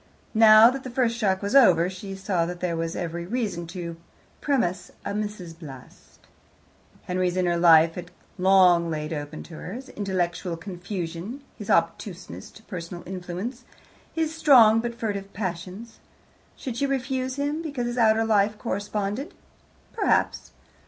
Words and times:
Now 0.33 0.71
that 0.71 0.83
the 0.83 0.89
first 0.89 1.15
shock 1.15 1.43
was 1.43 1.55
over, 1.55 1.87
she 1.87 2.15
saw 2.15 2.47
that 2.47 2.59
there 2.59 2.75
was 2.75 2.95
every 2.95 3.27
reason 3.27 3.67
to 3.67 3.97
premise 4.41 4.89
a 5.05 5.13
Mrs. 5.13 5.59
Bast. 5.59 6.21
Henry's 7.03 7.37
inner 7.37 7.55
life 7.55 7.93
had 7.93 8.09
long 8.39 8.89
laid 8.89 9.13
open 9.13 9.43
to 9.43 9.57
her 9.57 9.73
his 9.73 9.89
intellectual 9.89 10.57
confusion, 10.57 11.43
his 11.55 11.69
obtuseness 11.69 12.49
to 12.49 12.63
personal 12.63 13.03
influence, 13.07 13.63
his 14.11 14.33
strong 14.35 14.79
but 14.79 14.95
furtive 14.95 15.31
passions. 15.33 15.99
Should 16.55 16.77
she 16.77 16.87
refuse 16.87 17.35
him 17.35 17.61
because 17.61 17.85
his 17.85 17.99
outer 17.99 18.25
life 18.25 18.57
corresponded? 18.57 19.35
Perhaps. 19.93 20.49